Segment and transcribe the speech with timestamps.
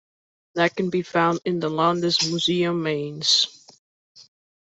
[0.55, 3.67] That can be found in the "Landesmuseum Mainz".